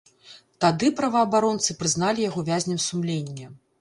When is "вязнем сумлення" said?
2.51-3.47